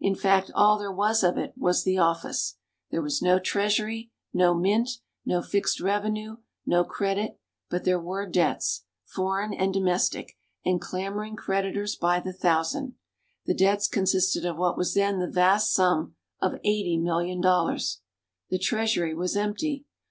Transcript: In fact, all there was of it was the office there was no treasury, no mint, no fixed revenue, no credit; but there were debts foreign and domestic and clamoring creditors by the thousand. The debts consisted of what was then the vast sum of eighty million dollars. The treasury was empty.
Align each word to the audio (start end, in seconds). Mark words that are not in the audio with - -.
In 0.00 0.14
fact, 0.14 0.50
all 0.54 0.78
there 0.78 0.90
was 0.90 1.22
of 1.22 1.36
it 1.36 1.52
was 1.54 1.84
the 1.84 1.98
office 1.98 2.54
there 2.90 3.02
was 3.02 3.20
no 3.20 3.38
treasury, 3.38 4.10
no 4.32 4.54
mint, 4.54 4.88
no 5.26 5.42
fixed 5.42 5.82
revenue, 5.82 6.38
no 6.64 6.82
credit; 6.82 7.38
but 7.68 7.84
there 7.84 8.00
were 8.00 8.26
debts 8.26 8.86
foreign 9.04 9.52
and 9.52 9.74
domestic 9.74 10.34
and 10.64 10.80
clamoring 10.80 11.36
creditors 11.36 11.94
by 11.94 12.20
the 12.20 12.32
thousand. 12.32 12.94
The 13.44 13.52
debts 13.52 13.86
consisted 13.86 14.46
of 14.46 14.56
what 14.56 14.78
was 14.78 14.94
then 14.94 15.18
the 15.18 15.26
vast 15.28 15.74
sum 15.74 16.14
of 16.40 16.58
eighty 16.64 16.96
million 16.96 17.42
dollars. 17.42 18.00
The 18.48 18.58
treasury 18.58 19.14
was 19.14 19.36
empty. 19.36 19.84